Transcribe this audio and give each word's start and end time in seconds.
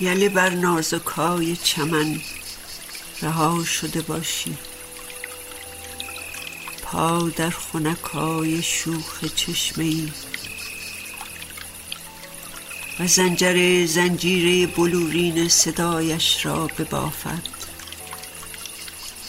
یله 0.00 0.28
بر 0.28 0.50
نازکای 0.50 1.56
چمن 1.56 2.20
رها 3.22 3.64
شده 3.64 4.02
باشی. 4.02 4.58
پا 6.82 7.30
در 7.36 7.50
خنکای 7.50 8.62
شوخ 8.62 9.24
چشمه 9.34 9.84
ای. 9.84 10.12
و 13.00 13.06
زنجر 13.06 13.86
زنجیره 13.86 14.66
بلورین 14.66 15.48
صدایش 15.48 16.46
را 16.46 16.66
ببافد. 16.66 17.42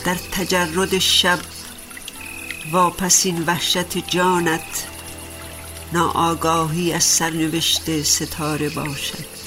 در 0.06 0.16
تجرد 0.16 1.00
شب 1.00 1.40
واپسین 2.72 3.44
وحشت 3.46 3.98
جانت 3.98 4.88
ناآگاهی 5.94 6.94
از 6.94 7.04
سرنوشت 7.04 8.02
ستاره 8.02 8.70
باشد. 8.70 9.39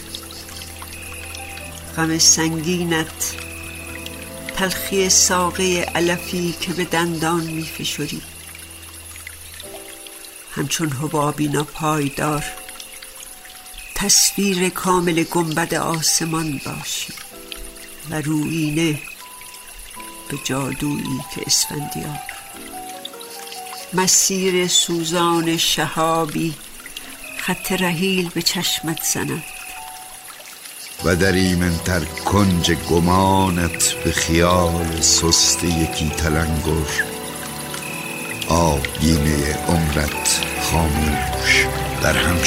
غم 1.97 2.19
سنگینت 2.19 3.35
تلخی 4.57 5.09
ساقه 5.09 5.81
علفی 5.95 6.55
که 6.61 6.73
به 6.73 6.85
دندان 6.85 7.41
می 7.41 7.69
همچون 10.55 10.91
حبابی 10.91 11.48
پایدار 11.48 12.45
تصویر 13.95 14.69
کامل 14.69 15.23
گنبد 15.23 15.75
آسمان 15.75 16.61
باشی 16.65 17.13
و 18.11 18.20
روینه 18.20 18.98
به 20.29 20.39
جادویی 20.45 21.20
که 21.35 21.43
اسفندیار. 21.47 22.19
مسیر 23.93 24.69
سوزان 24.69 25.57
شهابی 25.57 26.55
خط 27.39 27.73
رحیل 27.73 28.29
به 28.29 28.43
چشمت 28.43 29.03
زند. 29.03 29.43
و 31.05 31.17
در 31.17 31.33
ایمنتر 31.33 32.00
کنج 32.00 32.72
گمانت 32.91 33.92
به 34.05 34.12
خیال 34.12 35.00
سست 35.00 35.64
یکی 35.64 36.11
تلنگر. 36.11 37.05
آبگینه 38.48 39.56
عمرت 39.69 40.41
خاموش 40.62 41.67
در 42.03 42.17
هم 42.17 42.42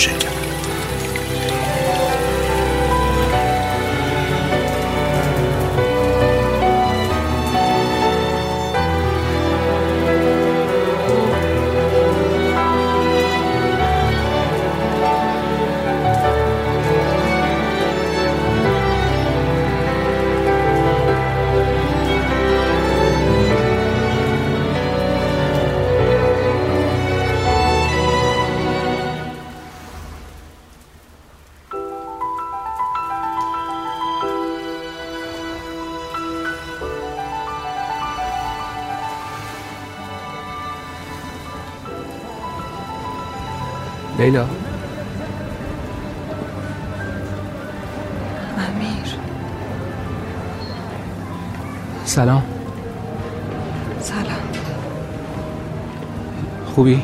لیلا 44.26 44.46
امیر 48.58 49.16
سلام 52.06 52.44
سلام 54.00 54.26
خوبی؟ 56.66 57.04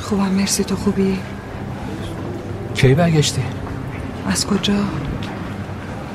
خوبم 0.00 0.28
مرسی 0.28 0.64
تو 0.64 0.76
خوبی؟ 0.76 1.18
کی 2.74 2.94
برگشتی؟ 2.94 3.42
از 4.28 4.46
کجا؟ 4.46 4.74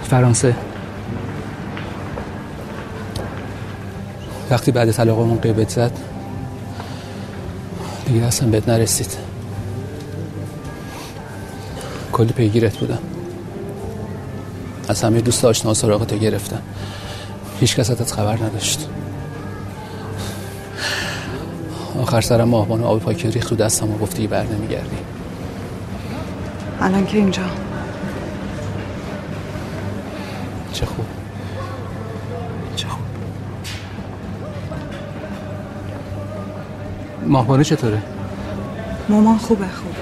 فرانسه 0.04 0.56
وقتی 4.52 4.72
بعد 4.72 4.92
طلاقمون 4.92 5.38
قیبت 5.38 5.70
زد 5.70 6.09
دیگه 8.14 8.26
اصلا 8.26 8.50
بهت 8.50 8.70
نرسید. 8.70 9.18
کلی 12.12 12.34
پیگیرت 12.34 12.78
بودم. 12.78 13.00
از 14.88 15.04
همه 15.04 15.22
دوست 15.22 15.46
آشنا 15.46 15.74
سراغتو 15.74 16.18
گرفتم. 16.18 16.62
هیچ 17.60 17.76
کس 17.76 17.90
ازت 17.90 18.12
خبر 18.12 18.38
نداشت. 18.38 18.88
آخر 22.02 22.22
سرم 22.22 22.48
ماهبان 22.48 22.84
آب 22.84 23.00
پاکی 23.00 23.32
ریخت 23.32 23.52
رو 23.52 23.58
دستم 23.58 23.92
و 23.92 23.98
گفتی 23.98 24.28
بر 24.28 24.44
نمیگردی. 24.44 24.98
الان 26.82 27.06
که 27.06 27.18
اینجا. 27.18 27.44
ماهبانه 37.30 37.64
چطوره؟ 37.64 38.02
مامان 39.10 39.38
خوبه 39.38 39.66
خوب. 39.68 39.96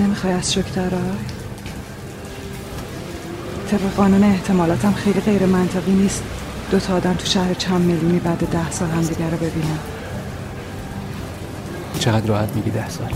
نمی‌خوای 0.00 0.32
از 0.32 0.52
شک 0.52 0.74
درای 0.74 0.90
طبق 3.70 3.80
قانون 3.96 4.24
احتمالاتم 4.24 4.92
خیلی 4.92 5.20
غیر 5.20 5.46
منطقی 5.46 5.92
نیست. 5.92 6.22
دو 6.70 6.78
تا 6.78 6.94
آدم 6.94 7.14
تو 7.14 7.26
شهر 7.26 7.54
چند 7.54 7.80
میلیونی 7.80 8.18
بعد 8.18 8.50
ده 8.50 8.70
سال 8.70 8.88
همدیگه 8.88 9.30
رو 9.30 9.36
ببینن. 9.36 9.78
چقدر 11.98 12.26
راحت 12.26 12.48
میگی 12.56 12.70
ده 12.70 12.88
سال؟ 12.88 13.12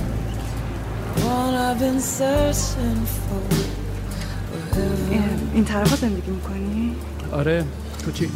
این- 5.11 5.23
این 5.53 5.65
طرف 5.65 5.95
زندگی 5.99 6.31
میکنی؟ 6.31 6.95
آره 7.31 7.63
تو 8.05 8.11
چی؟ 8.11 8.29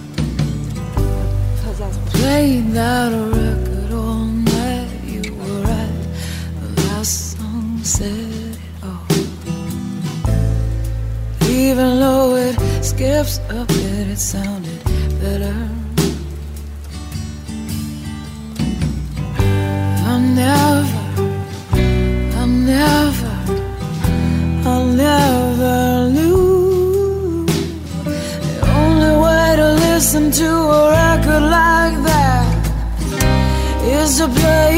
تازه 1.65 1.85
از 1.85 1.93
Playing 2.13 2.73
that 2.77 3.11
record 3.35 3.91
all 4.03 4.25
night. 4.55 4.91
You 5.13 5.21
were 5.39 5.59
right. 5.71 5.97
The 6.61 6.69
last 6.87 7.15
song 7.37 7.67
said 7.83 8.33
it 8.51 8.83
all. 8.87 9.05
Even 11.65 11.89
though 12.03 12.29
it 12.47 12.55
skips 12.91 13.35
a 13.59 13.61
bit, 13.73 14.05
it 14.15 14.19
sounded 14.33 14.79
better. 15.23 15.57
I'm 20.09 20.23
never, 20.35 20.78
to 30.32 30.46
a 30.46 30.90
record 30.90 31.42
like 31.42 31.96
that 32.04 32.46
is 33.82 34.20
a 34.20 34.28
play 34.28 34.69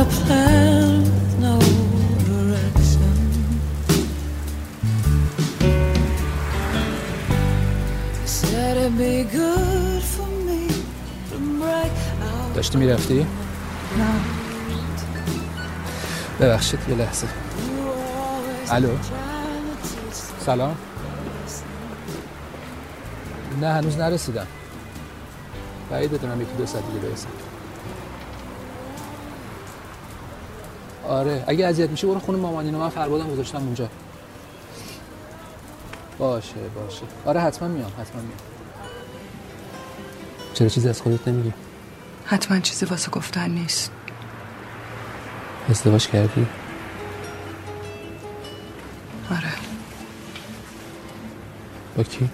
a 0.00 0.04
no 1.40 1.58
داشتی 12.54 12.78
می‌رفتی؟ 12.78 13.26
نه 13.98 14.06
ببخشید 16.40 16.80
یه 16.88 16.94
لحظه 16.94 17.26
الو 18.70 18.88
سلام 20.46 20.76
نه 23.60 23.72
هنوز 23.72 23.96
نرسیدم 23.96 24.46
بعید 25.90 26.10
بدونم 26.10 26.40
یکی 26.42 26.52
دو 26.58 26.66
ساعت 26.66 26.86
دیگه 26.86 26.98
برسم 26.98 27.49
آره. 31.10 31.44
اگه 31.46 31.66
اذیت 31.66 31.90
میشه 31.90 32.06
برو 32.06 32.18
خونه 32.18 32.38
مامانینا 32.38 32.78
من 32.78 32.88
فربادم 32.88 33.30
گذاشتم 33.30 33.58
اونجا. 33.58 33.88
باشه 36.18 36.54
باشه. 36.54 37.02
آره 37.24 37.40
حتما 37.40 37.68
میام 37.68 37.92
حتما 38.00 38.20
میام. 38.20 38.38
چرا 40.54 40.68
چیزی 40.68 40.88
از 40.88 41.02
خودت 41.02 41.28
نمیگی؟ 41.28 41.52
حتما 42.24 42.60
چیزی 42.60 42.86
واسه 42.86 43.10
گفتن 43.10 43.50
نیست. 43.50 43.90
ازدواج 45.70 46.08
کردی؟ 46.08 46.46
آره. 49.30 49.52
با 51.96 52.02
کی؟ 52.02 52.30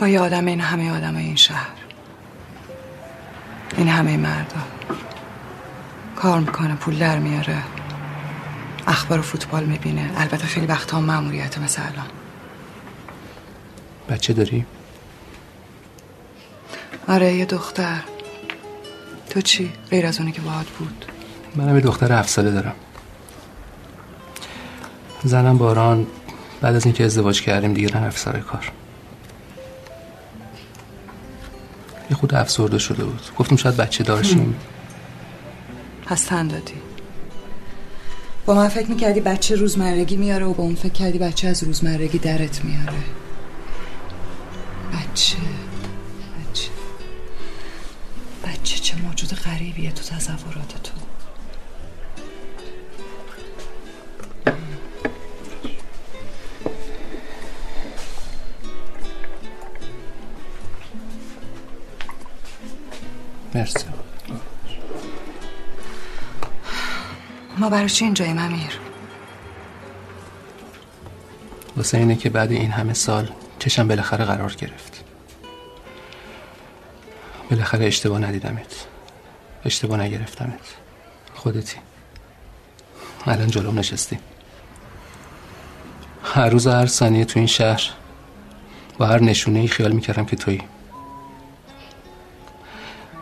با 0.00 0.08
یه 0.08 0.20
آدم 0.20 0.46
این 0.46 0.60
همه 0.60 0.96
آدم 0.96 1.16
این 1.16 1.36
شهر. 1.36 1.81
این 3.76 3.88
همه 3.88 4.16
مردا. 4.16 4.56
کار 6.16 6.40
می‌کنه 6.40 6.74
پول 6.74 6.98
در 6.98 7.18
میاره. 7.18 7.62
اخبار 8.86 9.18
و 9.18 9.22
فوتبال 9.22 9.64
می‌بینه. 9.64 10.10
البته 10.16 10.46
خیلی 10.46 10.66
وقتها 10.66 11.00
مأموریت 11.00 11.58
مثل 11.58 11.82
الان. 11.82 12.06
بچه 14.08 14.32
داری؟ 14.32 14.66
آره 17.08 17.34
یه 17.34 17.44
دختر. 17.44 18.00
تو 19.30 19.40
چی؟ 19.40 19.72
غیر 19.90 20.06
از 20.06 20.18
اونی 20.18 20.32
که 20.32 20.40
باهات 20.40 20.66
بود. 20.66 21.04
منم 21.56 21.74
یه 21.74 21.80
دختر 21.80 22.12
هفت 22.12 22.28
ساله 22.28 22.50
دارم. 22.50 22.74
زنم 25.24 25.58
باران 25.58 26.06
بعد 26.60 26.74
از 26.74 26.84
اینکه 26.84 27.04
ازدواج 27.04 27.42
کردیم 27.42 27.72
دیگه 27.72 27.96
نرفت 27.96 28.18
سر 28.18 28.40
کار. 28.40 28.72
یه 32.12 32.18
خود 32.18 32.34
افسرده 32.34 32.78
شده 32.78 33.04
بود. 33.04 33.20
گفتیم 33.38 33.56
شاید 33.56 33.76
بچه 33.76 34.04
دارشیم. 34.04 34.56
پس 36.06 36.24
تن 36.24 36.48
دادی. 36.48 36.74
با 38.46 38.54
من 38.54 38.68
فکر 38.68 38.88
می‌کردی 38.90 39.20
بچه 39.20 39.56
روزمرگی 39.56 40.16
میاره 40.16 40.46
و 40.46 40.54
با 40.54 40.64
اون 40.64 40.74
فکر 40.74 40.92
کردی 40.92 41.18
بچه 41.18 41.48
از 41.48 41.62
روزمرگی 41.62 42.18
درت 42.18 42.64
میاره. 42.64 43.02
بچه 44.92 45.36
بچه. 46.50 46.68
بچه 48.44 48.78
چه 48.78 48.96
موجود 48.96 49.32
غریبیه 49.32 49.92
تو 49.92 50.02
تصورات 50.02 50.82
تو 50.82 50.91
ما 67.58 67.70
برای 67.70 67.88
چی 67.88 68.04
اینجاییم 68.04 68.38
امیر 68.38 68.78
واسه 71.76 71.98
اینه 71.98 72.16
که 72.16 72.30
بعد 72.30 72.52
این 72.52 72.70
همه 72.70 72.94
سال 72.94 73.32
چشم 73.58 73.88
بالاخره 73.88 74.24
قرار 74.24 74.52
گرفت. 74.52 75.04
بالاخره 77.50 77.86
اشتباه 77.86 78.18
ندیدمت. 78.18 78.86
اشتباه 79.64 80.00
نگرفتمت. 80.00 80.76
خودتی. 81.34 81.76
الان 83.26 83.50
جلوم 83.50 83.78
نشستی. 83.78 84.18
هر 86.24 86.48
روز 86.48 86.66
هر 86.66 86.86
ثانیه 86.86 87.24
تو 87.24 87.38
این 87.38 87.46
شهر 87.46 87.90
با 88.98 89.06
هر 89.06 89.22
نشونه 89.22 89.58
ای 89.58 89.68
خیال 89.68 89.92
می‌کردم 89.92 90.24
که 90.24 90.36
تویی. 90.36 90.62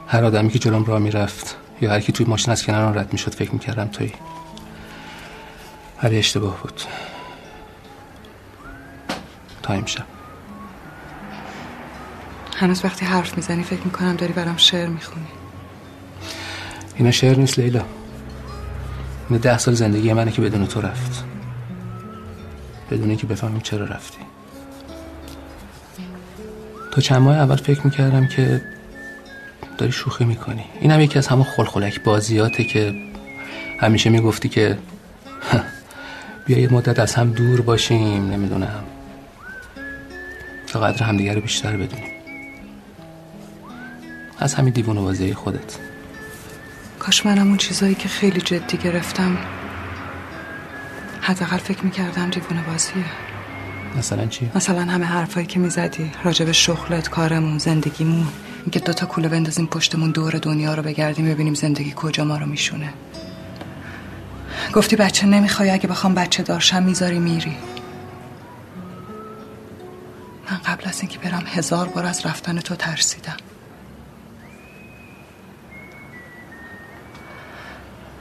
هر 0.09 0.25
آدمی 0.25 0.51
که 0.51 0.59
جلوم 0.59 0.85
راه 0.85 0.99
می‌رفت 0.99 1.57
یا 1.81 1.91
هر 1.91 2.01
کی 2.01 2.13
توی 2.13 2.27
ماشین 2.27 2.53
از 2.53 2.65
کنارم 2.65 2.99
رد 2.99 3.13
می‌شد 3.13 3.35
فکر 3.35 3.53
می‌کردم 3.53 3.89
تویی 3.89 4.13
ولی 6.03 6.19
اشتباه 6.19 6.63
بود. 6.63 6.81
تا 9.63 9.75
امشب. 9.75 10.05
هنوز 12.57 12.85
وقتی 12.85 13.07
حرف 13.07 13.37
می‌زنی 13.37 13.63
فکر 13.63 13.81
می‌کنم 13.85 14.17
داری 14.17 14.33
برام 14.33 14.57
شعر 14.57 14.89
می‌خونی. 14.89 15.27
اینا 16.97 17.11
شعر 17.11 17.37
نیست 17.37 17.59
لیلا. 17.59 17.85
اینا 19.29 19.43
ده 19.43 19.59
سال 19.59 19.75
زندگی 19.75 20.13
منه 20.13 20.33
که 20.33 20.43
بدون 20.43 20.67
تو 20.67 20.81
رفت. 20.81 21.25
بدون 22.91 23.09
اینکه 23.09 23.27
بفهمیم 23.27 23.61
چرا 23.61 23.85
رفتی. 23.85 24.19
تا 26.91 27.01
چند 27.01 27.23
ماه 27.23 27.37
اول 27.37 27.57
فکر 27.57 27.81
می‌کردم 27.85 28.27
که 28.27 28.63
داری 29.81 29.93
شوخی 29.93 30.25
می‌کنی. 30.25 30.65
این 30.81 30.91
هم 30.91 31.01
یکی 31.01 31.19
از 31.19 31.27
همون 31.27 31.45
خلخلک 31.45 32.03
بازیاته 32.03 32.65
که 32.65 32.95
همیشه 33.81 34.11
می‌گفتی 34.11 34.49
که 34.49 34.79
بیا 36.47 36.59
یه 36.59 36.73
مدت 36.73 36.99
از 36.99 37.15
هم 37.15 37.31
دور 37.31 37.61
باشیم 37.61 38.31
نمی‌دونم. 38.31 38.85
تا 40.67 40.81
قدر 40.81 41.03
همدیگه 41.03 41.35
رو 41.35 41.41
بیشتر 41.41 41.77
بدونیم 41.77 42.13
از 44.39 44.55
همین 44.55 44.73
دیوون 44.73 44.97
بازی 44.97 45.35
خودت. 45.35 45.79
کاش 46.99 47.27
منم 47.27 47.49
اون 47.49 47.57
چیزایی 47.57 47.95
که 47.95 48.09
خیلی 48.09 48.41
جدی 48.41 48.77
گرفتم. 48.77 49.39
حداقل 51.21 51.57
فکر 51.57 51.85
می‌کردم 51.85 52.31
دیوونه 52.31 52.63
بازیه. 52.63 53.05
مثلا 53.99 54.27
چی؟ 54.27 54.51
مثلا 54.55 54.81
همه 54.81 55.07
حرفایی 55.07 55.47
که 55.47 55.59
می‌زدی 55.59 56.13
راجب 56.25 56.53
شغلت 56.53 57.09
کارمون 57.09 57.59
زندگیمون. 57.59 58.27
اینکه 58.63 58.81
دوتا 58.81 59.07
کوله 59.07 59.29
بندازیم 59.29 59.67
پشتمون 59.67 60.11
دور 60.11 60.33
دنیا 60.33 60.75
رو 60.75 60.83
بگردیم 60.83 61.27
ببینیم 61.27 61.55
زندگی 61.55 61.93
کجا 61.97 62.25
ما 62.25 62.37
رو 62.37 62.47
میشونه. 62.47 62.93
گفتی 64.73 64.97
بچه 64.97 65.27
نمی‌خوای 65.27 65.71
اگه 65.71 65.89
بخوام 65.89 66.15
بچه 66.15 66.43
دارشم 66.43 66.83
می‌ذاری 66.83 67.19
میری. 67.19 67.57
من 70.51 70.57
قبل 70.57 70.89
از 70.89 71.01
اینکه 71.01 71.19
برم 71.19 71.45
هزار 71.47 71.89
بار 71.89 72.07
از 72.07 72.27
رفتن 72.27 72.61
تو 72.61 72.75
ترسیدم. 72.75 73.37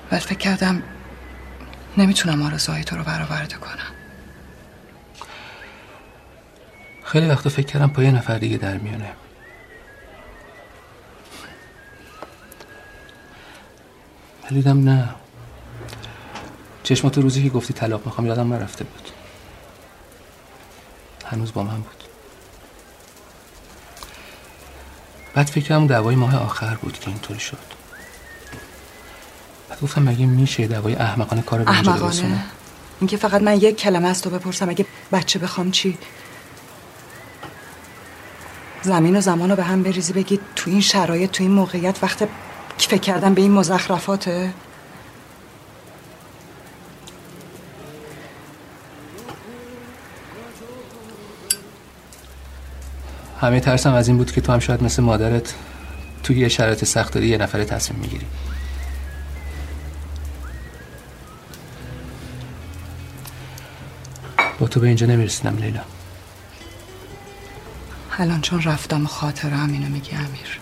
بعد 0.10 0.22
فکر 0.22 0.38
کردم 0.38 0.84
نمی‌تونم 1.98 2.42
آرزوهای 2.42 2.84
تو 2.84 2.96
رو 2.96 3.04
برآورده 3.04 3.56
کنم. 3.56 3.99
خیلی 7.12 7.28
وقتا 7.28 7.50
فکر 7.50 7.66
کردم 7.66 7.88
با 7.88 8.04
یه 8.04 8.12
نفر 8.12 8.38
دیگه 8.38 8.58
در 8.58 8.78
میونه. 8.78 9.12
ولی 14.44 14.56
دیدم 14.56 14.84
نه. 14.84 15.10
چشمات 16.84 17.18
روزی 17.18 17.44
که 17.44 17.50
گفتی 17.50 17.74
طلاق 17.74 18.06
می‌خوام 18.06 18.28
یادم 18.28 18.54
نرفته 18.54 18.84
بود. 18.84 19.10
هنوز 21.26 21.54
با 21.54 21.64
من 21.64 21.76
بود. 21.76 22.04
بعد 25.34 25.48
فکر 25.48 25.66
کردم 25.66 25.88
دوای 25.88 26.16
ماه 26.16 26.38
آخر 26.38 26.76
بود 26.76 27.00
که 27.00 27.08
اینطوری 27.08 27.40
شد. 27.40 27.58
بعد 29.70 29.82
گفتم 29.82 30.04
مگه 30.04 30.26
میشه 30.26 30.68
دوای 30.68 30.96
احمقانه 30.96 31.42
کار 31.42 31.64
به 31.64 31.72
اینجا 31.72 31.92
احمقانه؟ 31.92 32.44
اینکه 33.00 33.18
فقط 33.18 33.42
من 33.42 33.58
یک 33.58 33.78
کلمه 33.78 34.08
از 34.08 34.22
تو 34.22 34.30
بپرسم 34.30 34.70
اگه 34.70 34.86
بچه 35.12 35.40
بخوام 35.40 35.72
چی؟ 35.72 35.98
زمین 38.82 39.16
و 39.16 39.22
زمان 39.22 39.50
رو 39.50 39.56
به 39.56 39.64
هم 39.64 39.84
بریزی 39.84 40.14
بگی 40.14 40.40
تو 40.56 40.72
این 40.72 40.82
شرایط 40.82 41.32
تو 41.32 41.44
این 41.44 41.52
موقعیت 41.52 42.04
وقت 42.04 42.28
فکر 42.78 43.02
کردم 43.02 43.34
به 43.34 43.42
این 43.42 43.52
مزخرفاته؟ 43.52 44.54
همه 53.42 53.60
ترسم 53.60 53.94
از 53.94 54.08
این 54.08 54.18
بود 54.18 54.32
که 54.32 54.42
تو 54.42 54.52
هم 54.52 54.60
شاید 54.60 54.84
مثل 54.84 55.04
مادرت 55.04 55.54
توی 56.24 56.40
یه 56.40 56.48
شرایط 56.48 56.86
سخت 56.86 57.14
داری 57.14 57.28
یه 57.28 57.38
نفره 57.38 57.66
تصمیم 57.66 58.00
می‌گیری. 58.00 58.26
با 64.60 64.68
تو 64.68 64.80
به 64.80 64.88
اینجا 64.88 65.08
نمی‌رسیدم 65.08 65.58
لیلا. 65.58 65.82
الان 68.20 68.42
چون 68.42 68.62
رفتم 68.62 69.06
خاطره 69.06 69.56
هم 69.56 69.72
اینو 69.72 69.90
میگی 69.90 70.12
امیر. 70.16 70.60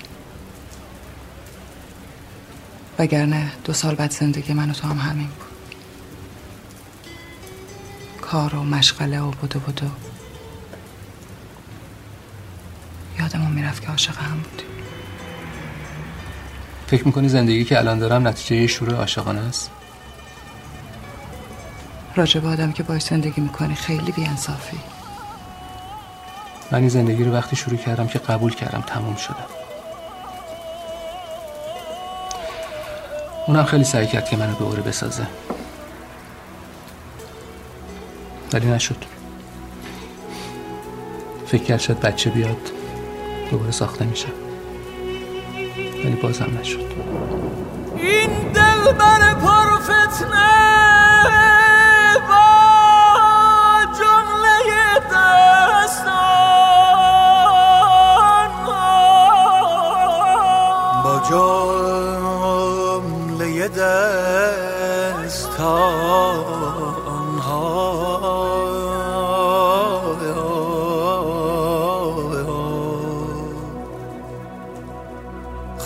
وگرنه 3.00 3.52
دو 3.64 3.74
سال 3.74 3.96
بعد 3.96 4.12
زندگی 4.12 4.54
من 4.54 4.70
و 4.70 4.74
تو 4.74 4.88
هم 4.88 4.98
همین 4.98 5.28
بود. 5.28 5.76
کار 8.22 8.56
و 8.56 8.64
مشغله 8.64 9.20
و 9.20 9.32
بودو 9.32 9.60
یادم 9.60 9.92
یادمون 13.20 13.52
می‌رفت 13.52 13.82
که 13.82 13.88
عاشق 13.88 14.18
هم 14.18 14.38
بودیم. 14.38 14.68
فکر 16.88 17.06
می‌کنی 17.06 17.30
زندگی 17.30 17.66
که 17.66 17.78
الان 17.78 18.00
دارم 18.00 18.28
نتیجه 18.28 18.68
شروع 18.68 18.96
عاشقانه 18.96 19.40
است؟ 19.40 19.72
راجب 22.16 22.46
آدم 22.46 22.72
که 22.72 22.84
باش 22.84 23.04
زندگی 23.04 23.42
می‌کنی 23.42 23.76
خیلی 23.76 24.12
بیانصافی. 24.12 24.78
من 26.72 26.80
این 26.80 26.90
زندگی 26.90 27.24
رو 27.24 27.34
وقتی 27.34 27.56
شروع 27.56 27.78
کردم 27.78 28.08
که 28.08 28.20
قبول 28.20 28.56
کردم 28.56 28.82
تموم 28.82 29.16
شدم 29.16 29.46
اونم 33.48 33.64
خیلی 33.64 33.84
سعی 33.84 34.08
کرد 34.08 34.30
که 34.30 34.38
منو 34.38 34.56
به 34.56 34.64
اوره 34.64 34.82
بسازه. 34.82 35.28
ولی 38.54 38.68
نشد. 38.68 39.06
فکر 41.48 41.64
کرد 41.64 41.80
شاید 41.80 42.00
بچه 42.00 42.30
بیاد 42.30 42.72
دوباره 43.52 43.72
ساخته 43.72 44.06
میشه. 44.06 44.28
ولی 46.06 46.16
بازم 46.16 46.58
نشد. 46.60 46.92
این 47.96 48.30
دل 48.54 48.92
بر 48.94 49.34
پر 49.34 49.80
فتنه. 49.80 51.57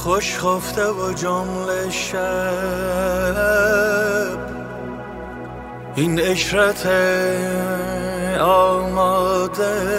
خوش 0.03 0.37
خفته 0.39 0.85
و 0.87 1.13
جمله 1.13 1.89
شب. 1.89 2.17
این 5.95 6.21
اشرت 6.21 6.87
آماده. 8.39 9.91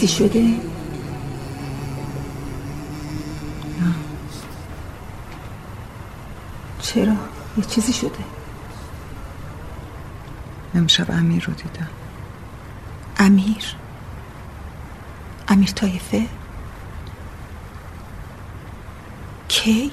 چیزی 0.00 0.14
شده؟ 0.16 0.54
چرا؟ 6.80 7.12
یه 7.56 7.64
چیزی 7.68 7.92
شده 7.92 8.24
امشب 10.74 11.10
امیر 11.10 11.44
رو 11.44 11.52
دیدم 11.54 11.88
امیر 13.18 13.76
امیر 15.48 15.68
طایفه 15.68 16.26
کی؟ 19.48 19.90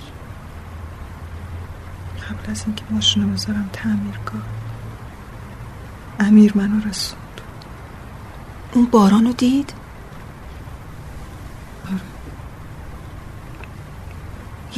قبل 2.29 2.51
از 2.51 2.63
اینکه 2.65 2.83
ماشین 2.89 3.23
رو 3.23 3.29
بذارم 3.29 3.69
تعمیرگاه 3.73 4.41
امیر 6.19 6.51
منو 6.55 6.89
رسوند 6.89 7.41
اون 8.73 8.85
باران 8.85 9.25
رو 9.25 9.33
دید؟ 9.33 9.73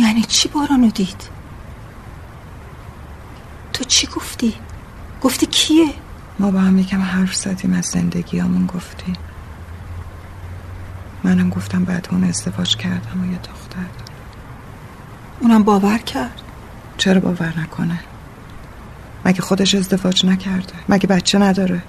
یعنی 0.10 0.22
چی 0.22 0.50
باران 0.50 0.82
رو 0.82 0.90
دید؟ 0.90 1.30
تو 3.74 3.84
چی 3.84 4.08
گفتی؟ 4.08 4.54
گفتی 5.22 5.46
کیه؟ 5.46 5.94
ما 6.40 6.52
با 6.52 6.60
هم 6.60 6.80
یکم 6.80 7.02
حرف 7.02 7.36
زدیم 7.36 7.74
از 7.74 7.86
زندگیامون 7.86 8.66
گفتیم 8.66 9.16
منم 11.24 11.50
گفتم 11.50 11.84
بعد 11.84 12.08
اون 12.12 12.24
ازدواج 12.24 12.76
کردم 12.76 13.22
و 13.22 13.32
یه 13.32 13.38
دختر 13.38 13.86
اونم 15.40 15.64
باور 15.64 15.98
کرد 15.98 16.42
چرا 16.98 17.20
باور 17.20 17.54
نکنه 17.60 18.00
مگه 19.26 19.42
خودش 19.42 19.76
ازدواج 19.76 20.26
نکرده 20.26 20.74
مگه 20.90 21.08
بچه 21.08 21.40
نداره 21.40 21.82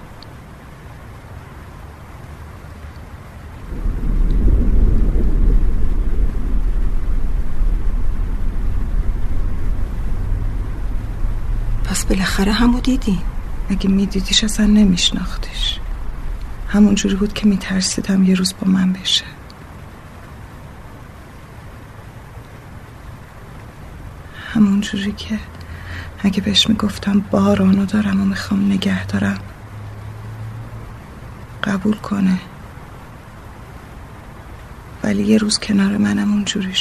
بالاخره 12.11 12.51
همو 12.51 12.79
دیدی. 12.79 13.19
اگه 13.69 13.89
میدیدیش 13.89 14.43
اصلا 14.43 14.65
همون 16.67 16.95
جوری 16.95 17.15
بود 17.15 17.33
که 17.33 17.47
میترسیدم 17.47 18.23
یه 18.23 18.35
روز 18.35 18.53
با 18.61 18.71
من 18.71 18.93
بشه. 18.93 19.25
همون 24.53 24.81
جوری 24.81 25.11
که 25.11 25.39
اگه 26.23 26.41
بهش 26.41 26.69
می‌گفتم 26.69 27.19
بارانو 27.19 27.85
دارم 27.85 28.21
و 28.21 28.25
می‌خوام 28.25 28.65
نگه 28.71 29.05
دارم 29.05 29.37
قبول 31.63 31.95
کنه. 31.95 32.39
ولی 35.03 35.23
یه 35.23 35.37
روز 35.37 35.59
کنار 35.59 35.97
منم 35.97 36.33
اونجوری 36.33 36.73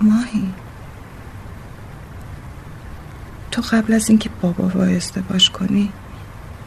ماهی. 0.00 0.54
تو 3.50 3.62
قبل 3.70 3.92
از 3.92 4.08
اینکه 4.08 4.30
بابا 4.42 4.64
با 4.64 4.84
ازدواج 4.84 5.50
کنی 5.50 5.92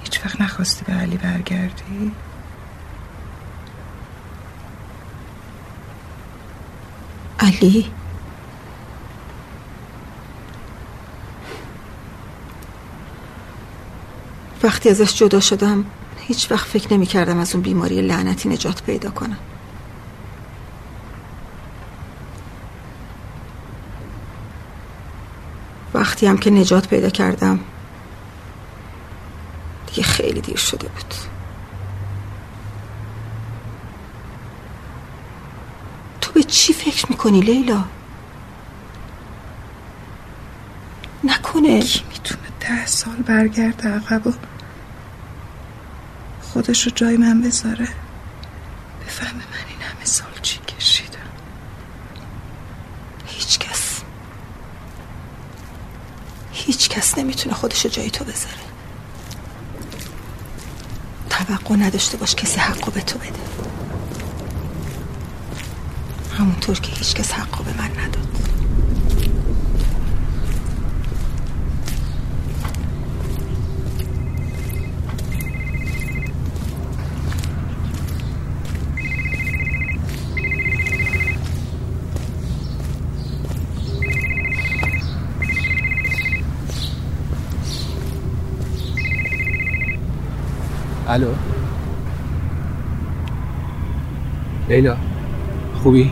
هیچ 0.03 0.25
وقت 0.25 0.41
نخواستی 0.41 0.85
به 0.85 0.93
علی 0.93 1.17
برگردی؟ 1.17 2.11
علی؟ 7.39 7.91
وقتی 14.63 14.89
ازش 14.89 15.15
جدا 15.15 15.39
شدم 15.39 15.85
هیچ 16.17 16.51
وقت 16.51 16.67
فکر 16.67 16.93
نمی 16.93 17.05
کردم 17.05 17.37
از 17.37 17.53
اون 17.53 17.63
بیماری 17.63 18.01
لعنتی 18.01 18.49
نجات 18.49 18.83
پیدا 18.83 19.09
کنم 19.09 19.37
وقتی 26.13 26.27
هم 26.27 26.37
که 26.37 26.49
نجات 26.49 26.87
پیدا 26.87 27.09
کردم 27.09 27.59
دیگه 29.87 30.03
خیلی 30.03 30.41
دیر 30.41 30.57
شده 30.57 30.87
بود. 30.87 31.13
تو 36.21 36.31
به 36.31 36.43
چی 36.43 36.73
فکر 36.73 37.05
می‌کنی 37.09 37.41
لیلا؟ 37.41 37.83
نکنه. 41.23 41.81
کی 41.81 42.03
می‌تونه 42.09 42.47
ده 42.59 42.85
سال 42.85 43.15
برگرده 43.15 43.89
عقب 43.89 44.27
و 44.27 44.33
خودش 46.41 46.83
رو 46.83 46.91
جای 46.95 47.17
من 47.17 47.41
بذاره 47.41 47.87
بفهمه 49.05 49.33
من 49.33 49.67
این 49.69 49.81
همه 49.81 50.05
سال 50.05 50.31
چی 50.41 50.59
کشیدم 50.59 51.19
هیچ 53.25 53.59
کس 53.59 53.93
نمی‌تونه 57.17 57.55
خودشو 57.55 57.89
جای 57.89 58.09
تو 58.09 58.23
بذاره. 58.23 58.63
توقع 61.29 61.75
نداشته 61.75 62.17
باش 62.17 62.35
کسی 62.35 62.59
حقو 62.59 62.91
به 62.91 63.01
تو 63.01 63.19
بده. 63.19 63.39
همونطور 66.37 66.79
که 66.79 66.91
هیچ 66.91 67.15
کس 67.15 67.31
حقو 67.31 67.63
به 67.63 67.73
من 67.77 67.91
نداد. 67.99 68.42
الو. 91.13 91.33
لیلا 94.69 94.97
خوبی؟ 95.83 96.11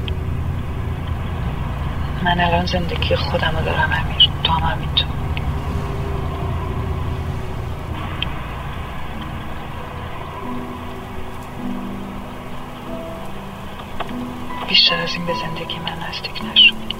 من 2.23 2.39
الان 2.39 2.65
زندگی 2.65 3.15
خودم 3.15 3.53
رو 3.57 3.65
دارم 3.65 3.89
امیر. 3.93 4.29
تو 4.43 4.51
هم 4.51 4.75
همینطور 4.75 5.07
بیشتر 14.69 14.95
از 14.95 15.13
این 15.13 15.25
به 15.25 15.33
زندگی 15.33 15.79
من 15.79 16.07
نزدیک 16.09 16.41
نشو. 16.51 16.90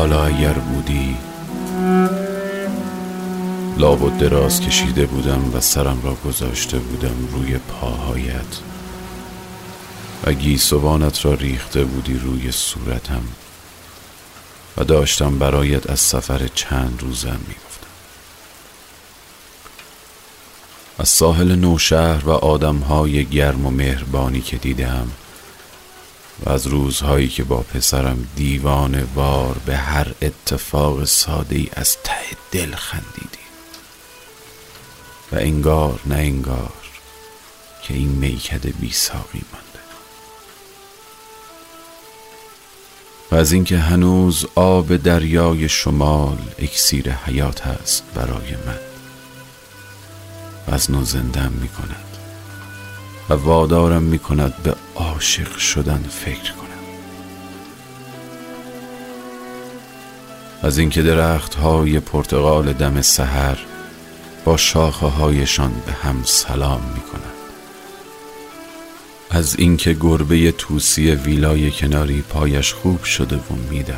حالا 0.00 0.24
اگر 0.24 0.52
بودی 0.52 1.16
لابد 3.78 4.18
دراز 4.18 4.60
کشیده 4.60 5.06
بودم 5.06 5.54
و 5.54 5.60
سرم 5.60 6.00
را 6.04 6.14
گذاشته 6.14 6.78
بودم 6.78 7.28
روی 7.32 7.58
پاهایت. 7.58 8.58
و 10.24 10.32
گیسوانت 10.32 11.24
را 11.24 11.34
ریخته 11.34 11.84
بودی 11.84 12.18
روی 12.18 12.52
صورتم 12.52 13.22
و 14.76 14.84
داشتم 14.84 15.38
برایت 15.38 15.90
از 15.90 16.00
سفر 16.00 16.48
چند 16.54 16.98
روزم 17.02 17.40
می‌گفتم. 17.48 17.90
از 20.98 21.08
ساحل 21.08 21.56
نوشهر 21.56 22.24
و 22.24 22.30
آدمهای 22.30 23.24
گرم 23.24 23.66
و 23.66 23.70
مهربانی 23.70 24.40
که 24.40 24.56
دیدم 24.56 25.10
و 26.46 26.50
از 26.50 26.66
روزهایی 26.66 27.28
که 27.28 27.44
با 27.44 27.56
پسرم 27.56 28.26
دیوان 28.36 29.02
وار 29.14 29.56
به 29.66 29.76
هر 29.76 30.06
اتفاق 30.22 31.04
ساده 31.04 31.56
ای 31.56 31.68
از 31.72 31.96
ته 32.04 32.36
دل 32.52 32.74
خندیدیم. 32.74 33.50
و 35.32 35.36
انگار 35.36 36.00
نه 36.06 36.14
انگار 36.14 36.72
که 37.82 37.94
این 37.94 38.08
میکده 38.08 38.70
بی 38.70 38.90
ساقی 38.90 39.42
مانده. 39.52 39.80
و 43.30 43.34
از 43.34 43.52
اینکه 43.52 43.78
هنوز 43.78 44.46
آب 44.54 44.96
دریای 44.96 45.68
شمال 45.68 46.38
اکسیر 46.58 47.12
حیات 47.12 47.66
است 47.66 48.04
برای 48.14 48.56
من. 48.66 48.78
و 50.68 50.74
از 50.74 50.90
نو 50.90 51.04
زندم 51.04 51.52
می 51.52 51.68
کند 51.68 52.09
و 53.30 53.34
وادارم 53.34 54.02
می 54.02 54.18
کند 54.18 54.62
به 54.62 54.74
عاشق 54.94 55.56
شدن 55.56 56.04
فکر 56.10 56.52
کنم. 56.52 56.66
از 60.62 60.78
اینکه 60.78 61.02
درخت 61.02 61.54
های 61.54 62.00
پرتغال 62.00 62.72
دم 62.72 63.02
سحر 63.02 63.58
با 64.44 64.56
شاخه 64.56 65.06
هایشان 65.06 65.72
به 65.86 65.92
هم 65.92 66.22
سلام 66.24 66.80
می 66.94 67.00
کنند 67.00 67.24
از 69.30 69.56
اینکه 69.58 69.96
گربه 70.00 70.52
توسی 70.52 71.10
ویلای 71.10 71.70
کناری 71.70 72.22
پایش 72.22 72.72
خوب 72.72 73.04
شده 73.04 73.36
و 73.36 73.54
می 73.70 73.82
دود. 73.82 73.96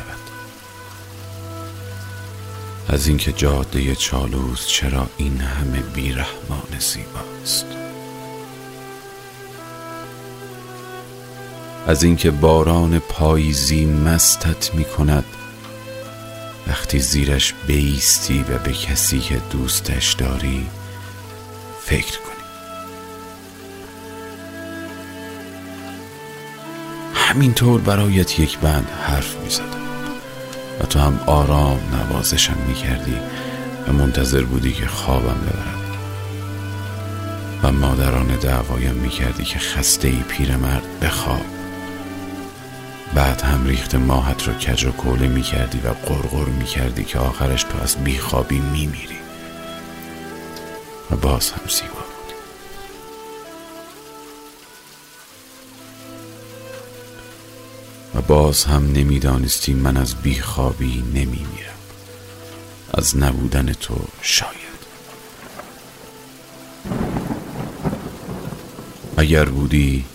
از 2.89 3.07
اینکه 3.07 3.31
جاده 3.31 3.95
چالوس 3.95 4.67
چرا 4.67 5.09
این 5.17 5.37
همه 5.37 5.79
بیرحمان 5.79 6.79
زیباست. 6.79 7.65
از 11.87 12.03
اینکه 12.03 12.31
باران 12.31 12.99
پاییزی 12.99 13.85
مستت 13.85 14.75
می 14.75 14.83
کند 14.83 15.25
وقتی 16.67 16.99
زیرش 16.99 17.53
بیستی 17.67 18.45
و 18.49 18.57
به 18.57 18.71
کسی 18.71 19.19
که 19.19 19.41
دوستش 19.51 20.13
داری 20.13 20.65
فکر 21.81 22.17
کنی. 22.19 22.33
همینطور 27.13 27.81
برایت 27.81 28.39
یک 28.39 28.59
بند 28.59 28.89
حرف 29.01 29.35
می 29.35 29.49
زدم 29.49 29.83
و 30.79 30.85
تو 30.85 30.99
هم 30.99 31.19
آرام 31.25 31.79
نوازشم 31.91 32.57
می 32.67 32.73
کردی 32.73 33.17
و 33.87 33.93
منتظر 33.93 34.41
بودی 34.41 34.71
که 34.71 34.87
خوابم 34.87 35.39
ببرد. 35.41 35.83
و 37.63 37.71
مادران 37.71 38.27
دعوایم 38.27 38.95
می 38.95 39.09
کردی 39.09 39.43
که 39.43 39.59
خسته 39.59 40.07
ای 40.07 40.23
پیرمرد 40.27 40.99
بخواب. 41.01 41.62
بعد 43.15 43.41
هم 43.41 43.67
ریخت 43.67 43.95
ماهت 43.95 44.47
رو 44.47 44.53
کج 44.53 44.85
و 44.85 44.91
کوله 44.91 45.27
می 45.27 45.41
کردی 45.41 45.79
و 45.79 45.89
قرقر 45.89 46.45
می 46.45 46.65
کردی 46.65 47.03
که 47.03 47.19
آخرش 47.19 47.63
تو 47.63 47.83
از 47.83 47.95
بیخوابی 47.95 48.59
می 48.59 48.87
میری 48.87 49.17
و 51.11 51.15
باز 51.15 51.51
هم 51.51 51.61
زیبا 51.69 51.87
بودی. 51.87 52.35
و 58.15 58.21
باز 58.21 58.65
هم 58.65 58.91
نمی‌دانستی 58.91 59.73
من 59.73 59.97
از 59.97 60.15
بیخوابی 60.15 61.03
نمی 61.13 61.25
میرم 61.55 61.73
از 62.93 63.17
نبودن 63.17 63.73
تو 63.73 63.95
شاید. 64.21 64.63
اگر 69.17 69.45
بودی 69.45 70.05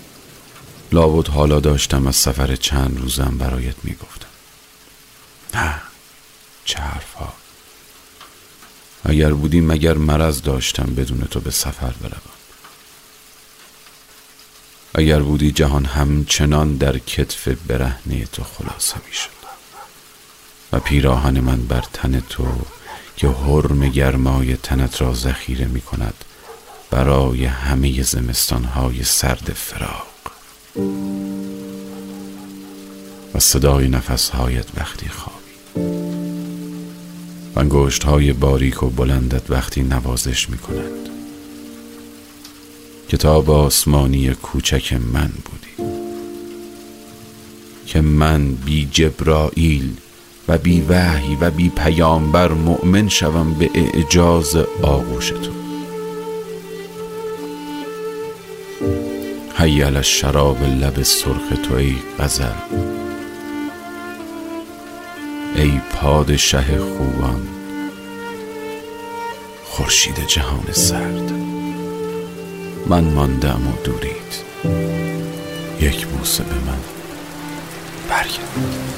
لابد 0.91 1.27
حالا 1.27 1.59
داشتم 1.59 2.07
از 2.07 2.15
سفر 2.15 2.55
چند 2.55 2.99
روزم 3.01 3.37
برایت 3.37 3.75
می‌گفتم. 3.83 4.27
نه 5.53 5.81
چه 6.65 6.79
حرفا. 6.79 7.27
اگر 9.05 9.33
بودی 9.33 9.61
مگر 9.61 9.93
مرض 9.93 10.41
داشتم 10.41 10.95
بدون 10.95 11.27
تو 11.31 11.39
به 11.39 11.51
سفر 11.51 11.91
بروم. 12.01 12.39
اگر 14.93 15.19
بودی 15.19 15.51
جهان 15.51 15.85
همچنان 15.85 16.77
در 16.77 16.97
کتف 16.97 17.47
برهنه 17.47 18.25
تو 18.25 18.43
خلاصه 18.43 18.95
می 19.07 19.13
شد 19.13 19.29
و 20.71 20.79
پیراهن 20.79 21.39
من 21.39 21.67
بر 21.67 21.83
تن 21.93 22.19
تو 22.19 22.47
که 23.17 23.27
حرم 23.27 23.89
گرمای 23.89 24.55
تنت 24.55 25.01
را 25.01 25.13
ذخیره 25.13 25.65
می 25.65 25.81
کند 25.81 26.13
برای 26.89 27.45
همه 27.45 28.03
زمستانهای 28.03 29.03
سرد 29.03 29.53
فراق 29.53 30.07
و 33.35 33.39
صدای 33.39 33.87
نفسهایت 33.87 34.65
وقتی 34.77 35.09
خوابی. 35.09 35.39
و 37.55 37.59
انگشت 37.59 38.03
های 38.03 38.33
باریک 38.33 38.83
و 38.83 38.89
بلندت 38.89 39.51
وقتی 39.51 39.83
نوازش 39.83 40.49
می 40.49 40.57
کنند 40.57 41.09
کتاب 43.09 43.51
آسمانی 43.51 44.29
کوچک 44.29 44.93
من 44.93 45.31
بودی. 45.45 45.93
که 47.85 48.01
من 48.01 48.55
بی 48.55 48.85
جبرائیل 48.91 49.93
و 50.47 50.57
بی 50.57 50.81
وحی 50.81 51.35
و 51.41 51.51
بی 51.51 51.69
پیامبر 51.69 52.51
مؤمن 52.51 53.09
شوم 53.09 53.53
به 53.53 53.69
اعجاز 53.73 54.55
آغوش 54.81 55.29
تو 55.29 55.68
هیل 59.69 59.97
الشراب 59.97 60.63
لب 60.63 61.03
سرخ 61.03 61.49
تو 61.63 61.75
ای 61.75 61.95
غزل. 62.19 62.59
ای 65.55 65.81
پادشه 65.93 66.79
خوبان 66.79 67.47
خورشید 69.63 70.27
جهان 70.27 70.71
سرد. 70.71 71.31
من 72.87 73.03
ماندم 73.03 73.67
و 73.67 73.83
دورید. 73.83 74.33
یک 75.81 76.07
بوسه 76.07 76.43
به 76.43 76.55
من 76.55 76.79
برگرد 78.09 78.88